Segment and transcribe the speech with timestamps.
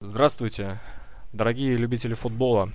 [0.00, 0.78] Здравствуйте,
[1.32, 2.70] дорогие любители футбола.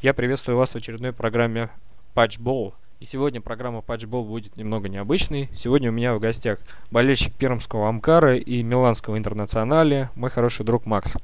[0.00, 1.70] Я приветствую вас в очередной программе
[2.14, 2.72] Патчбол.
[3.00, 5.50] И сегодня программа Патчбол будет немного необычной.
[5.56, 6.60] Сегодня у меня в гостях
[6.92, 11.16] болельщик пермского Амкара и миланского интернационале, мой хороший друг Макс.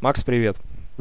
[0.00, 0.56] Макс, привет.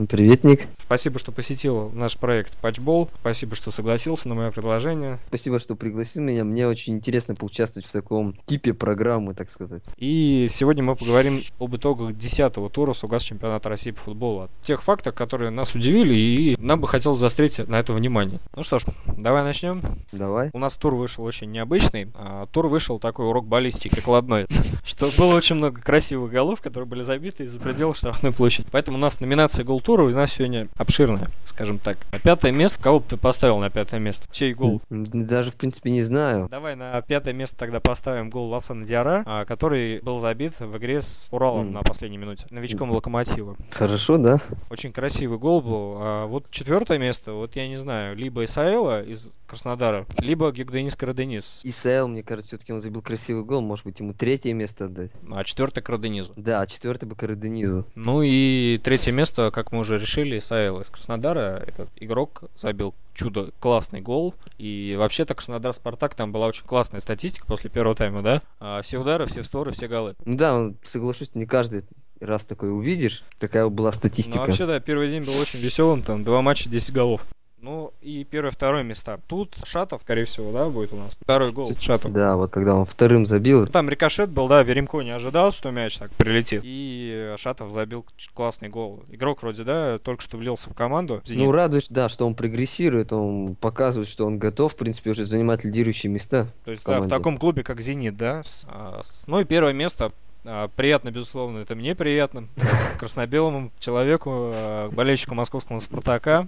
[0.10, 0.68] Привет, Ник.
[0.86, 3.10] Спасибо, что посетил наш проект Патчбол.
[3.20, 5.20] Спасибо, что согласился на мое предложение.
[5.28, 6.44] Спасибо, что пригласил меня.
[6.44, 9.84] Мне очень интересно поучаствовать в таком типе программы, так сказать.
[9.98, 14.44] И сегодня мы поговорим об итогах 10-го тура Сугас чемпионата России по футболу.
[14.44, 18.40] О тех фактах, которые нас удивили, и нам бы хотелось заострить на это внимание.
[18.56, 18.84] Ну что ж,
[19.18, 19.82] давай начнем.
[20.12, 20.50] Давай.
[20.54, 22.10] У нас тур вышел очень необычный.
[22.16, 24.48] А, тур вышел такой урок баллистики, прикладной.
[24.84, 28.68] Что было очень много красивых голов, которые были забиты из-за пределов штрафной площади.
[28.72, 31.98] Поэтому у нас номинация гол тура у нас сегодня обширная, скажем так.
[32.14, 34.26] На пятое место, кого бы ты поставил на пятое место?
[34.32, 34.82] Чей гол?
[34.90, 36.48] Даже, в принципе, не знаю.
[36.50, 41.02] Давай на пятое место тогда поставим гол Ласана Диара, а, который был забит в игре
[41.02, 41.74] с Уралом М.
[41.74, 43.58] на последней минуте, новичком Локомотива.
[43.72, 44.38] Хорошо, да?
[44.70, 45.98] Очень красивый гол был.
[46.00, 51.60] А вот четвертое место, вот я не знаю, либо Исаэла из Краснодара, либо Гигденис Караденис.
[51.64, 53.60] Исаэл, мне кажется, все-таки он забил красивый гол.
[53.60, 55.12] Может быть, ему третье место отдать.
[55.30, 56.32] А четвертое Караденизу.
[56.38, 57.86] Да, а четвертый бы Караденизу.
[57.96, 61.64] Ну и третье место, как мы уже решили, Исаэл из Краснодара.
[61.66, 64.34] Этот игрок забил чудо классный гол.
[64.58, 68.42] И вообще-то Краснодар Спартак там была очень классная статистика после первого тайма, да?
[68.60, 70.14] А, все удары, все створы, все голы.
[70.26, 71.84] Ну да, соглашусь, не каждый
[72.20, 73.24] раз такое увидишь.
[73.40, 74.40] Такая была Ну статистика.
[74.42, 77.22] вообще, да, первый день был очень веселым, там два матча, 10 голов.
[77.62, 79.20] Ну и первое, второе места.
[79.28, 81.16] Тут Шатов, скорее всего, да, будет у нас.
[81.22, 82.12] Второй гол Шатов.
[82.12, 83.68] Да, вот когда он вторым забил.
[83.68, 86.62] Там рикошет был, да, Веремко не ожидал, что мяч так прилетит.
[86.64, 89.04] И Шатов забил классный гол.
[89.12, 91.22] Игрок вроде, да, только что влился в команду.
[91.24, 91.46] «Зенит».
[91.46, 95.64] Ну, радуешь, да, что он прогрессирует, он показывает, что он готов, в принципе, уже занимать
[95.64, 96.48] лидирующие места.
[96.66, 98.42] То есть, в да, в таком клубе, как «Зенит», да.
[98.66, 100.12] А, Ну и первое место.
[100.46, 102.48] а, Приятно, безусловно, это мне приятно.
[102.98, 106.48] Краснобелому человеку, а, болельщику московского «Спартака».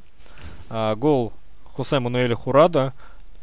[0.76, 1.32] А, Гол
[1.76, 2.94] Хусе Мануэля Хурада.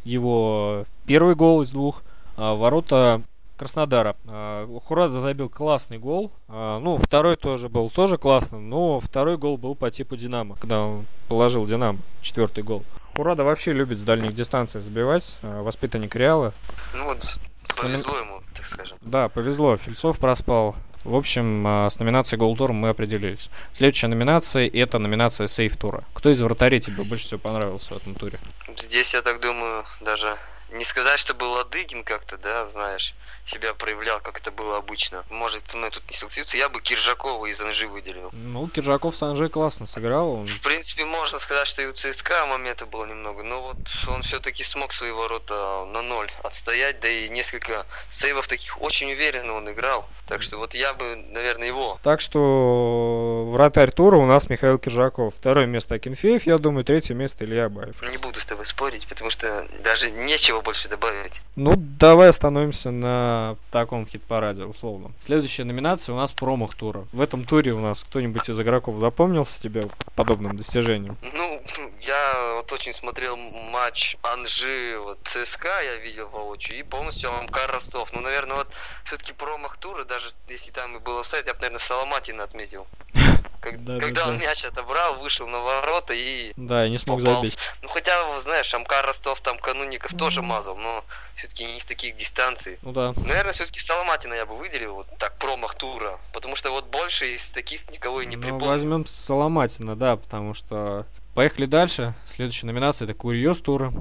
[0.04, 2.02] Его первый гол из двух.
[2.36, 3.22] а, Ворота
[3.56, 4.16] Краснодара.
[4.26, 6.32] А, Хурада забил классный гол.
[6.48, 10.80] А, Ну, второй тоже был тоже классным, но второй гол был по типу Динамо, когда
[10.82, 12.82] он положил Динамо, четвертый гол.
[13.14, 16.52] Хурада вообще любит с дальних дистанций забивать, а, воспитанник Реала.
[16.94, 17.38] Ну вот,
[17.76, 18.98] повезло ему, так скажем.
[19.02, 20.74] Да, повезло, Фильцов проспал.
[21.04, 23.50] В общем, а, с номинацией Голтура мы определились.
[23.72, 26.02] Следующая номинация это номинация Сейф Тура.
[26.12, 28.38] Кто из вратарей тебе больше всего понравился в этом туре?
[28.76, 30.36] Здесь, я так думаю, даже
[30.72, 33.14] не сказать, что был Ладыгин как-то, да, знаешь,
[33.44, 35.24] себя проявлял, как это было обычно.
[35.30, 38.30] Может, мы тут не согласиться, я бы Киржакова из Анжи выделил.
[38.32, 40.32] Ну, Киржаков с Анжей классно сыграл.
[40.32, 40.46] Он...
[40.46, 44.62] В принципе, можно сказать, что и у ЦСКА момента было немного, но вот он все-таки
[44.62, 50.08] смог свои ворота на ноль отстоять, да и несколько сейвов таких очень уверенно он играл.
[50.26, 51.98] Так что вот я бы, наверное, его.
[52.02, 53.19] Так что
[53.50, 55.34] вратарь тура у нас Михаил Киржаков.
[55.34, 58.00] Второе место Акинфеев, я думаю, третье место Илья Абаев.
[58.10, 61.42] Не буду с тобой спорить, потому что даже нечего больше добавить.
[61.56, 65.12] Ну, давай остановимся на таком хит-параде, условно.
[65.20, 67.06] Следующая номинация у нас промах тура.
[67.12, 71.16] В этом туре у нас кто-нибудь из игроков запомнился тебе подобным достижением?
[71.20, 71.62] Ну,
[72.00, 78.12] я вот очень смотрел матч Анжи, вот ЦСКА я видел воочию, и полностью Амкар Ростов.
[78.12, 78.68] Ну, наверное, вот
[79.04, 82.86] все-таки промах тура, даже если там и был офсайд, я бы, наверное, Соломатина отметил.
[83.60, 84.44] Как- Да, да, когда он да.
[84.46, 86.52] мяч отобрал, вышел на ворота и...
[86.56, 87.36] Да, и не смог Попал.
[87.36, 87.58] забить.
[87.82, 92.78] Ну, хотя, знаешь, Амкар Ростов там кануников тоже мазал, но все-таки не с таких дистанций.
[92.82, 93.12] Ну да.
[93.16, 96.18] Наверное, все-таки Соломатина я бы выделил, вот так, промах тура.
[96.32, 98.66] Потому что вот больше из таких никого и не Ну, припомню.
[98.66, 101.06] возьмем Соломатина, да, потому что...
[101.34, 102.12] Поехали дальше.
[102.26, 103.92] Следующая номинация это Курьез тура.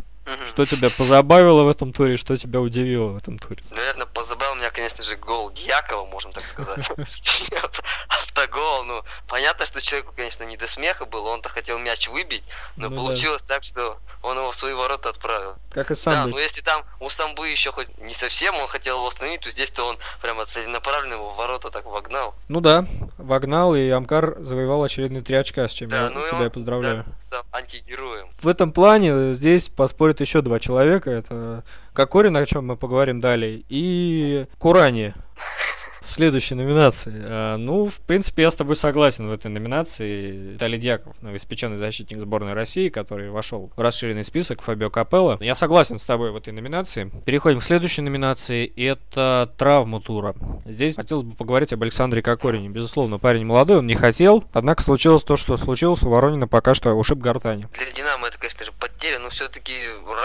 [0.50, 3.64] Что тебя позабавило в этом туре, что тебя удивило в этом туре?
[3.72, 6.88] Наверное, позабавил меня, конечно же, гол Дьякова, можно так сказать.
[8.40, 12.44] Автогол, ну, понятно, что человеку, конечно, не до смеха было, он-то хотел мяч выбить,
[12.78, 13.02] но Ну да.
[13.02, 15.56] получилось так, что он его в свои ворота отправил.
[15.72, 18.98] Как и Да, сам ну если там у Самбы еще хоть не совсем он хотел
[18.98, 22.34] его остановить, то здесь-то он прямо целенаправленно его в ворота так вогнал.
[22.48, 22.86] Ну да,
[23.18, 27.06] вогнал, и Амкар завоевал очередные три очка, с чем Да, я ну тебя он поздравляю.
[27.30, 28.28] да, антигероем.
[28.42, 31.10] В этом плане здесь поспорят еще два человека.
[31.12, 31.64] Это
[31.94, 35.14] Кокорин, о чем мы поговорим далее, и Курани.
[36.20, 37.14] Следующей номинации.
[37.16, 40.52] А, Ну, в принципе, я с тобой согласен в этой номинации.
[40.52, 45.38] Виталий Дьяков, новоиспеченный защитник сборной России, который вошел в расширенный список Фабио Капелло.
[45.40, 47.10] Я согласен с тобой в этой номинации.
[47.26, 48.66] Переходим к следующей номинации.
[48.76, 50.36] Это травма тура.
[50.66, 52.68] Здесь хотелось бы поговорить об Александре Кокорине.
[52.68, 54.44] Безусловно, парень молодой, он не хотел.
[54.52, 56.04] Однако случилось то, что случилось.
[56.04, 57.66] У Воронина пока что ушиб гортани.
[57.72, 59.72] Для Динамо это, конечно же, потеря, но все-таки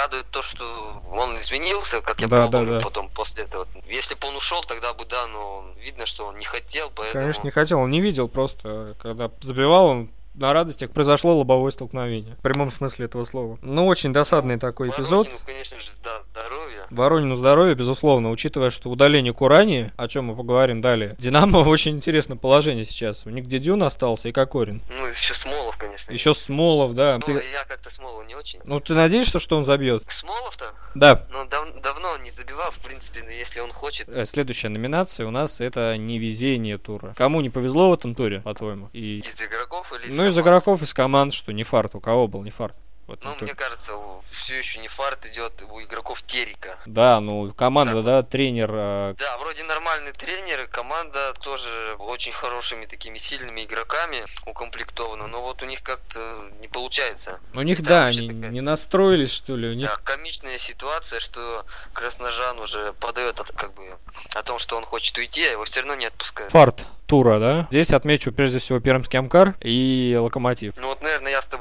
[0.01, 0.65] радует то, что
[1.13, 2.81] он извинился, как я Да, да, помню, да.
[2.81, 3.69] потом после этого.
[3.89, 7.23] Если бы он ушел, тогда бы да, но видно, что он не хотел, поэтому...
[7.23, 12.35] Конечно, не хотел, он не видел просто, когда забивал, он на радостях произошло лобовое столкновение.
[12.37, 13.59] В прямом смысле этого слова.
[13.63, 15.27] Ну, очень досадный такой эпизод.
[15.29, 16.87] Воронину, конечно же, да, здоровья.
[16.91, 21.15] Воронину здоровье, безусловно, учитывая, что удаление Курани, о чем мы поговорим далее.
[21.19, 23.27] Динамо в очень интересном положении сейчас.
[23.27, 24.83] У них Дедюн остался и Кокорин.
[24.91, 26.13] Ну, еще Смолов, конечно.
[26.13, 27.15] Еще Смолов, да.
[27.15, 28.61] Ну, Ты- я как-то Смолова не очень.
[28.65, 30.03] Ну, ты надеешься, что он забьет?
[30.09, 30.73] Смолов-то?
[30.95, 31.27] Да.
[31.33, 34.09] Ну, дав- давно он не забивал, в принципе, если он хочет.
[34.09, 37.13] Э, Следующая номинация у нас это невезение тура.
[37.17, 38.91] Кому не повезло в этом туре, по-твоему?
[38.93, 39.19] И...
[39.21, 41.95] Из игроков или из Ну, из игроков, из команд, что не фарт.
[41.95, 42.79] У кого был не фарт?
[43.07, 43.93] В этом Ну, мне кажется,
[44.31, 46.79] все еще не фарт идет у игроков Терика.
[46.87, 48.05] Да, ну, команда, Так.
[48.05, 48.71] да, тренер...
[48.73, 55.63] э, Да, вроде нормальный тренер, команда тоже очень хорошими такими сильными игроками укомплектована, но вот
[55.63, 57.41] у них как-то не получается.
[57.53, 59.87] У них, Там да, они такая- не настроились, что ли, у них...
[59.89, 63.97] Да, комичная ситуация, что Красножан уже подает от- как бы
[64.35, 66.53] о том, что он хочет уйти, а его все равно не отпускают.
[66.53, 67.67] Фарт тура, да?
[67.71, 70.75] Здесь отмечу прежде всего Пермский Амкар и Локомотив.
[70.79, 71.14] Ну вот, наверное,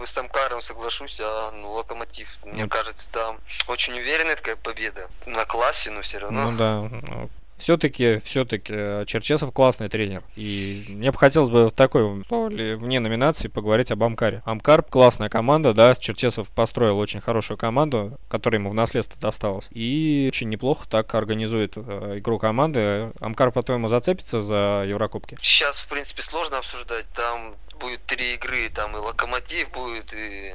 [0.03, 2.69] я с Амкаром соглашусь, а ну, Локомотив, мне Ну.
[2.69, 6.51] кажется, там очень уверенная такая победа на классе, но все равно.
[6.51, 7.29] Ну да.
[7.63, 8.74] Все-таки, все-таки
[9.06, 10.21] Черчесов классный тренер.
[10.36, 14.42] И мне бы хотелось бы в такой, что ли, вне номинации поговорить об Амкаре.
[14.44, 19.69] Амкар классная команда, да, Черчесов построил очень хорошую команду, которая ему в наследство досталась.
[19.71, 23.13] И очень неплохо так организует э, игру команды.
[23.21, 25.38] Амкар, по-твоему, зацепится за Еврокубки?
[25.42, 27.06] Сейчас, в принципе, сложно обсуждать.
[27.16, 30.54] Там будет три игры, там и Локомотив будет, и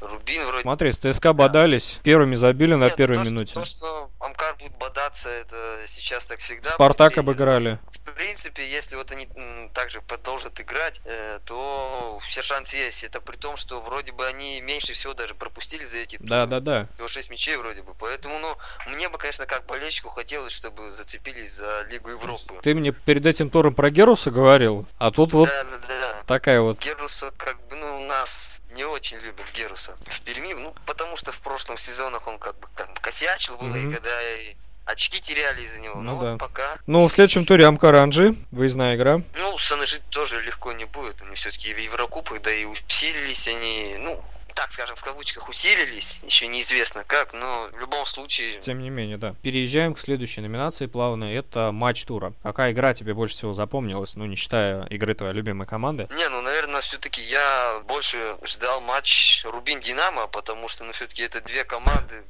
[0.00, 0.62] Рубин вроде.
[0.62, 3.54] Смотри, с ЦСКА бодались, первыми забили на Нет, первой то, что- минуте.
[3.54, 5.56] то, что Амкар будет бодаться, это
[5.86, 6.70] сейчас так всегда.
[6.70, 7.78] Спартак обыграли.
[7.90, 9.28] В принципе, если вот они
[9.72, 13.04] также продолжат играть, э, то все шансы есть.
[13.04, 16.60] Это при том, что вроде бы они меньше всего даже пропустили за эти Да, да,
[16.60, 16.86] да.
[16.92, 17.94] Всего 6 мячей вроде бы.
[17.98, 18.56] Поэтому, ну,
[18.86, 22.54] мне бы, конечно, как болельщику хотелось, чтобы зацепились за Лигу Европы.
[22.62, 26.22] Ты мне перед этим туром про Геруса говорил, а тут вот да, да, да.
[26.26, 30.74] такая вот Геруса, как бы, ну, у нас не очень любят Геруса в Перми, ну,
[30.86, 33.88] потому что в прошлом сезонах он как бы там косячил было, Мгм.
[33.90, 34.54] и когда и
[34.84, 35.94] очки теряли из-за него.
[36.00, 36.30] Ну Ну, да.
[36.32, 36.76] вот пока.
[36.86, 39.22] Ну, в следующем туре Амкар Анжи, выездная игра.
[39.34, 41.22] Ну, Саныжи тоже легко не будет.
[41.22, 44.22] Они все-таки в Еврокубках, да и усилились они, ну,
[44.54, 49.16] так скажем, в кавычках усилились, еще неизвестно как, но в любом случае, Тем не менее,
[49.18, 49.34] да.
[49.42, 51.24] Переезжаем к следующей номинации плавно.
[51.24, 52.32] Это матч тура.
[52.42, 56.08] Какая игра тебе больше всего запомнилась, ну, не считая игры твоей любимой команды?
[56.14, 61.40] Не, ну, наверное, все-таки я больше ждал матч Рубин Динамо, потому что, ну, все-таки это
[61.40, 62.22] две команды,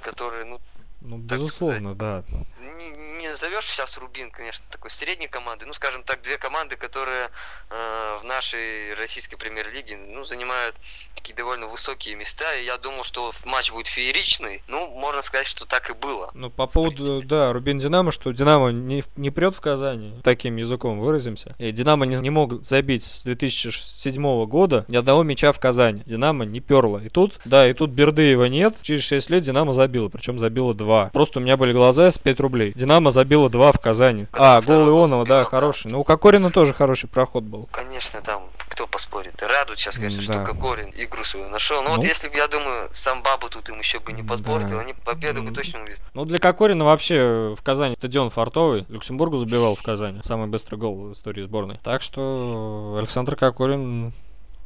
[0.00, 0.60] которые, ну,
[1.00, 2.24] Ну, безусловно, да.
[2.64, 2.90] Не,
[3.20, 5.66] не назовешь сейчас Рубин, конечно, такой средней команды.
[5.66, 7.30] Ну, скажем так, две команды, которые
[7.70, 10.74] э, в нашей российской премьер-лиге, ну, занимают
[11.14, 12.54] такие довольно высокие места.
[12.56, 14.62] И я думал, что матч будет фееричный.
[14.68, 16.30] Ну, можно сказать, что так и было.
[16.34, 21.00] Ну, по поводу, да, Рубин Динамо, что Динамо не, не прет в Казани, таким языком
[21.00, 21.54] выразимся.
[21.58, 26.02] И Динамо не, не мог забить с 2007 года ни одного мяча в Казани.
[26.04, 26.98] Динамо не перло.
[26.98, 28.76] И тут, да, и тут Бердыева нет.
[28.82, 31.10] Через 6 лет Динамо забило, причем забило 2.
[31.12, 32.53] Просто у меня были глаза с 5 рублей.
[32.74, 34.26] Динамо забило 2 в Казани.
[34.32, 35.44] А, гол Ионова, да, да.
[35.44, 35.90] хороший.
[35.90, 37.68] Ну, у Кокорина тоже хороший проход был.
[37.72, 39.42] Конечно, там, кто поспорит.
[39.42, 40.44] Радует сейчас, конечно, М, что да.
[40.44, 41.82] Кокорин игру свою нашел.
[41.82, 41.96] Но Ну.
[41.96, 44.80] вот если бы, я думаю, сам Бабу тут им еще бы не подпортил, Да.
[44.80, 46.04] они победу бы точно увезли.
[46.14, 48.86] Ну, для Кокорина вообще в Казани стадион фартовый.
[48.88, 50.20] Люксембургу забивал в Казани.
[50.24, 51.78] Самый быстрый гол в истории сборной.
[51.82, 54.12] Так что Александр Кокорин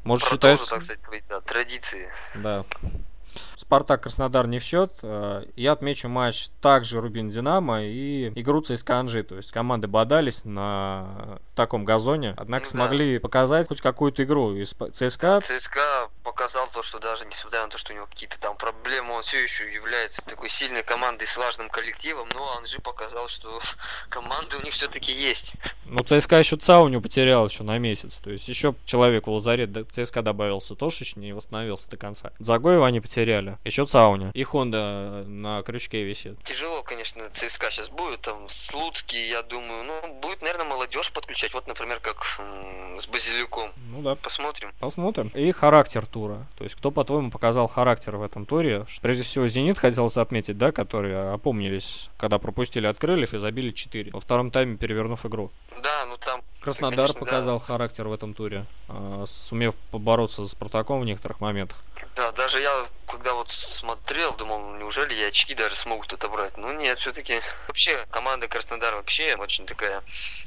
[0.05, 0.71] может Продолжу, считать...
[0.71, 2.09] так сказать, да, традиции.
[2.37, 2.65] Да.
[3.57, 4.93] Спартак Краснодар не в счет.
[5.03, 9.23] Э, Я отмечу матч также Рубин Динамо и игру ЦСКА Анжи.
[9.23, 12.87] То есть команды бодались на таком газоне, однако Ну да.
[12.87, 14.55] смогли показать хоть какую-то игру.
[14.55, 16.09] И сп- ЦСКА ЦСКА
[16.39, 19.43] показал то, что даже несмотря на то, что у него какие-то там проблемы, он все
[19.43, 23.61] еще является такой сильной командой слаженным коллективом, но Анжи показал, что
[24.09, 25.55] команда у них все-таки есть.
[25.85, 28.19] Ну, ЦСКА еще Цауню потерял еще на месяц.
[28.19, 29.71] То есть еще человек в лазарет.
[29.91, 30.77] ЦСКА добавился.
[30.77, 32.31] Тошич не восстановился до конца.
[32.39, 33.59] Загоева они потеряли.
[33.65, 34.31] Еще Цауня.
[34.33, 36.41] И Хонда на крючке висит.
[36.45, 41.67] Тяжело, конечно, ЦСКА сейчас будет, там, Слуцкий, я думаю, ну, будет, наверное, молодежь подключать, вот,
[41.67, 42.25] например, как
[42.99, 43.73] с Базилюком.
[43.91, 44.15] Ну да.
[44.15, 44.73] Посмотрим.
[44.79, 45.29] Посмотрим.
[45.35, 46.28] И характер тура.
[46.57, 48.87] То есть, кто, по-твоему, показал характер в этом туре?
[49.01, 52.99] Прежде всего, Зенит хотелось отметить, да, которые опомнились, когда пропустили от
[53.35, 54.13] и забили 4.
[54.13, 55.51] Во втором тайме перевернув игру.
[55.83, 57.27] Да, ну там Краснодар Конечно, да.
[57.27, 61.79] показал характер в этом туре, а, сумев побороться за Спартаком в некоторых моментах.
[62.15, 66.57] Да, даже я, когда вот смотрел, думал, неужели и очки даже смогут отобрать?
[66.59, 70.03] Ну нет, все-таки вообще команда Краснодар вообще очень такая,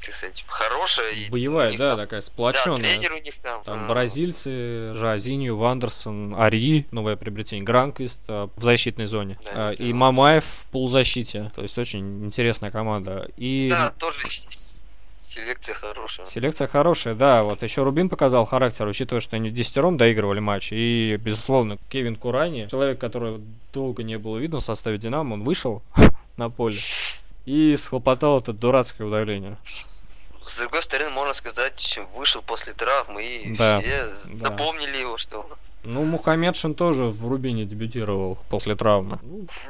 [0.06, 1.12] как сказать, хорошая.
[1.12, 2.78] И Боевая, да, там- такая Да, сплоченная.
[2.78, 3.64] тренер у них там.
[3.64, 9.38] Там э, бразильцы, Жазинью, Вандерсон, Ари, новое приобретение, Гранквист э, в защитной зоне.
[9.46, 9.92] Да, это И.
[9.92, 11.52] Мамаев в полузащите.
[11.56, 13.28] То есть очень интересная команда.
[13.38, 14.22] И Да, тоже
[15.32, 16.26] селекция хорошая.
[16.28, 17.44] Селекция хорошая, да.
[17.44, 20.72] Вот еще Рубин показал характер, учитывая, что они десятером доигрывали матч.
[20.72, 23.40] И, безусловно, Кевин Курани, человек, которого
[23.74, 25.82] долго не было видно в составе Динамо, он вышел
[26.38, 26.78] на поле
[27.46, 29.58] и схлопотал это дурацкое удаление.
[30.44, 34.36] С другой стороны, можно сказать, вышел после травмы, и Да, все да.
[34.36, 35.48] запомнили его, что
[35.84, 39.18] Ну, Мухаммедшин тоже в Рубине дебютировал после травмы.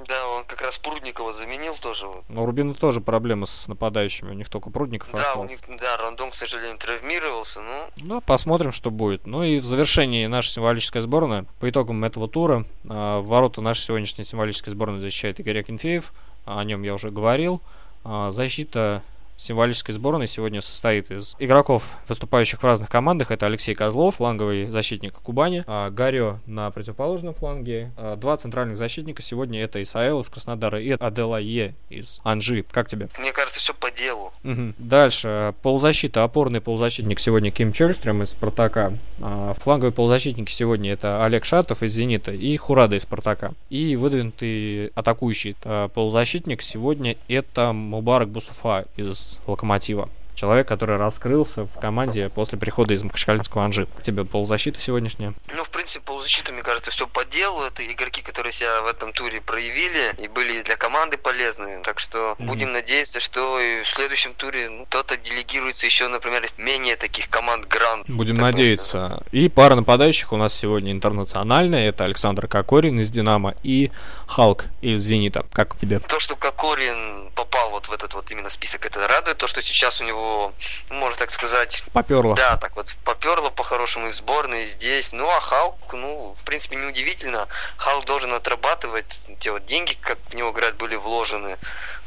[0.07, 2.05] Да, он как раз Прудникова заменил тоже.
[2.27, 4.31] Но у Рубина тоже проблемы с нападающими.
[4.31, 5.49] У них только Прудников Да, у остался.
[5.49, 9.25] них, да, Рандон, к сожалению, травмировался, ну, Ну, посмотрим, что будет.
[9.25, 11.45] Ну и в завершении наша символическая сборная.
[11.61, 16.11] По итогам этого тура а, ворота нашей сегодняшней символической сборной защищает Игорь Акинфеев.
[16.45, 17.61] О нем я уже говорил.
[18.03, 19.01] А, Защита
[19.41, 23.31] символической сборной сегодня состоит из игроков, выступающих в разных командах.
[23.31, 27.91] Это Алексей Козлов, фланговый защитник Кубани, а, Гарё на противоположном фланге.
[27.97, 32.63] А, Два центральных защитника сегодня это Исаэл из Краснодара и Аделае из Анжи.
[32.71, 33.07] Как тебе?
[33.17, 34.31] мне кажется, все по делу.
[34.43, 34.75] Мгм.
[34.77, 35.53] Дальше.
[35.61, 36.23] Полузащита.
[36.23, 38.93] Опорный полузащитник сегодня Ким Чельстрем из Спартака.
[39.21, 43.53] А, Фланговые полузащитники сегодня это Олег Шатов из Зенита и Хурада из Спартака.
[43.69, 50.09] И выдвинутый атакующий а, полузащитник сегодня это Мубарак Бусуфа из Локомотива.
[50.33, 53.85] Человек, который раскрылся в команде после прихода из Махачкалинского Анжи.
[53.85, 55.33] Как тебе полузащита сегодняшняя?
[55.53, 57.61] Ну, в принципе, полузащита, мне кажется, все по делу.
[57.61, 61.81] Это игроки, которые себя в этом туре проявили и были для команды полезны.
[61.83, 62.47] Так что Мгм.
[62.47, 67.29] будем надеяться, что и в следующем туре ну, кто-то делегируется еще, например, из менее таких
[67.29, 68.09] команд гранд.
[68.09, 69.21] Будем Так надеяться.
[69.31, 71.89] И пара нападающих у нас сегодня интернациональная.
[71.89, 73.91] Это Александр Кокорин из Динамо и
[74.27, 75.45] Халк из Зенита.
[75.51, 75.99] Как тебе?
[75.99, 79.37] То, что Кокорин попал вот в этот вот именно список, это радует.
[79.37, 80.53] То, что сейчас у него,
[80.89, 82.35] ну, можно так сказать, Поперло.
[82.35, 85.13] да, так вот поперло по-хорошему и в сборной, и здесь.
[85.13, 87.47] Ну, а Халк, ну, в принципе, неудивительно.
[87.77, 91.57] Халк должен отрабатывать те вот деньги, как в него, говорят, были вложены.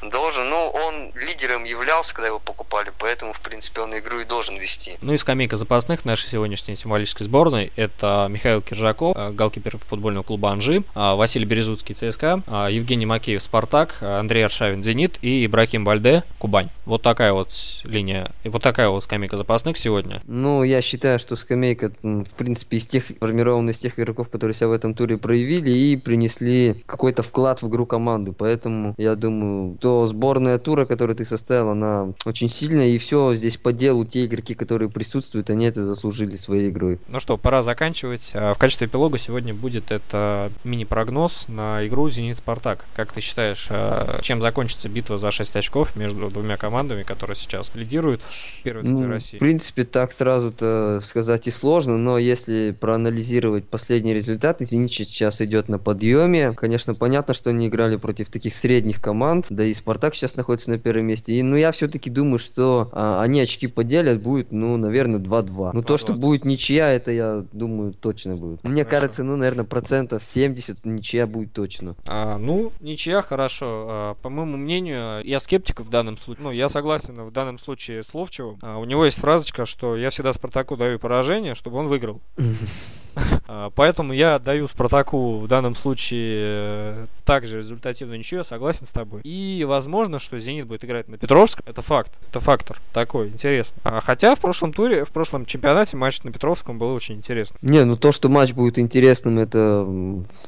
[0.02, 4.56] Должен, ну, он лидером являлся, когда его покупали, поэтому, в принципе, он игру и должен
[4.58, 4.98] вести.
[5.00, 10.50] Ну и скамейка запасных нашей сегодняшней символической сборной это Михаил Киржаков, э, голкипер футбольного клуба
[10.50, 16.24] Анжи, а, Василий Березутский ЦСКА, а, Евгений Макеев Спартак, Андрей Аршавин Зенит и Ибрахим Бальде
[16.40, 16.68] Кубань.
[16.84, 17.48] Вот такая вот
[17.84, 20.20] линия, и вот такая вот скамейка запасных сегодня.
[20.26, 24.66] Ну, я считаю, что скамейка, в принципе, из тех, формирована из тех игроков, которые себя
[24.68, 28.32] в этом туре проявили и принесли какой-то вклад в игру команды.
[28.32, 33.56] Поэтому, я думаю, то сборная тура, которую ты составил, она очень сильная, и все здесь
[33.56, 34.04] по делу.
[34.04, 36.98] Те игроки, которые присутствуют, они это заслужили своей игрой.
[37.06, 38.32] Ну что, пора заканчивать.
[38.34, 42.86] А, В качестве эпилога сегодня будет это мини-прогноз на игру Зенит-Спартак.
[42.96, 47.70] Как ты считаешь, а, чем закончится битва за 6 очков между двумя командами, которые сейчас
[47.74, 49.38] лидируют в первой Ну, центре в России?
[49.38, 55.78] принципе, так сразу-то сказать и сложно, но если проанализировать последние результаты, Зенит сейчас идет на
[55.78, 56.52] подъеме.
[56.52, 60.78] Конечно, понятно, что они играли против таких средних команд, да и Спартак сейчас находится на
[60.78, 61.32] первом месте.
[61.34, 65.70] И, ну, я все-таки думаю, что а, они очки поделят, будет, ну, наверное, 2-2.
[65.74, 66.16] Ну, то, что 2-2.
[66.16, 68.62] будет ничья, это, я думаю, точно будет.
[68.64, 68.90] Мне Хорошо.
[68.90, 71.96] кажется, ну, наверное, процентов 70 ничья будет точно.
[72.06, 73.86] А, ну, ничья, хорошо.
[73.88, 76.44] А, по моему мнению, я скептик в данном случае.
[76.44, 78.58] Ну, я согласен в данном случае с Ловчевым.
[78.62, 82.22] А, у него есть фразочка, что я всегда Спартаку даю поражение, чтобы он выиграл.
[83.46, 88.90] А, Поэтому я даю Спартаку в данном случае э, также результативную ничью, я согласен с
[88.90, 89.20] тобой.
[89.24, 91.60] И возможно, что Зенит будет играть на Петровск.
[91.66, 92.12] Это факт.
[92.30, 93.76] Это фактор такой, интересно.
[93.84, 97.58] А, Хотя в прошлом туре, в прошлом чемпионате матч на Петровском был очень интересный.
[97.62, 99.86] Не, ну то, что матч будет интересным, это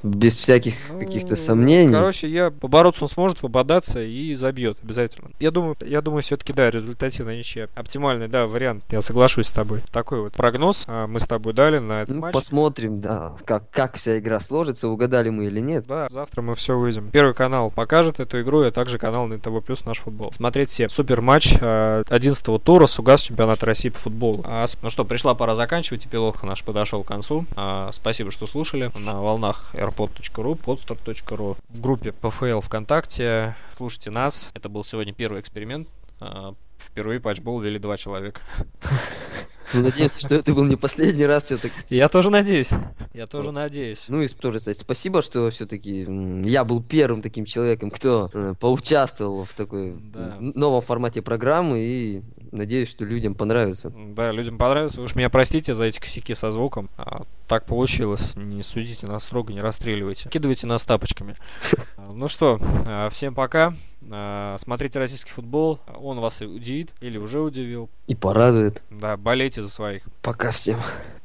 [0.03, 1.93] без всяких Ну, каких-то сомнений.
[1.93, 5.31] Короче, я побороться он сможет, пободаться и забьет обязательно.
[5.41, 7.69] Я думаю, я думаю, все-таки да, результативная ничья.
[7.75, 8.85] Оптимальный, да, вариант.
[8.91, 9.81] Я соглашусь с тобой.
[9.93, 12.33] Такой вот прогноз а, мы с тобой дали на этот Ну, матч.
[12.33, 12.56] посмотрим,
[13.01, 15.87] да, как, как вся игра сложится, угадали мы или нет.
[15.87, 17.11] Да, завтра мы все увидим.
[17.11, 20.33] Первый канал покажет эту игру, а также канал на ТВ Плюс наш футбол.
[20.33, 20.89] Смотреть все.
[20.89, 24.43] Супер матч 11 тура Сугас чемпионата России по футболу.
[24.45, 26.07] А, ну что, пришла пора заканчивать.
[26.07, 27.47] Эпилог наш подошел к концу.
[27.57, 28.91] А, спасибо, что слушали.
[28.95, 33.57] На волнах airpod.ru, podstar.ru в группе PFL ВКонтакте.
[33.77, 34.51] Слушайте нас.
[34.55, 35.89] Это был сегодня первый эксперимент.
[36.21, 38.41] А, Впервые патчбол вели два человека.
[39.75, 41.77] Мы надеемся, что это был не последний раз все-таки.
[41.91, 42.71] Я тоже надеюсь.
[43.15, 44.05] Я тоже надеюсь.
[44.09, 46.07] Ну и тоже, кстати, спасибо, что все-таки
[46.49, 50.37] я был первым таким человеком, кто э, поучаствовал в такой Да.
[50.41, 52.23] новом формате программы и
[52.57, 53.93] надеюсь, что людям понравится.
[53.95, 54.99] Да, людям понравится.
[54.99, 56.89] Вы уж меня простите за эти косяки со звуком.
[56.97, 58.35] А, так получилось.
[58.37, 60.29] Не судите нас строго, не расстреливайте.
[60.29, 61.37] Кидывайте нас тапочками.
[61.99, 63.75] А, Ну что, а, всем пока.
[64.11, 65.79] А, Смотрите российский футбол.
[65.99, 67.89] Он вас и удивит или уже удивил.
[68.07, 68.83] И порадует.
[68.91, 70.03] Да, болейте за своих.
[70.23, 70.79] Пока всем.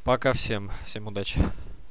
[0.03, 0.71] Пока всем.
[0.85, 1.41] Всем удачи.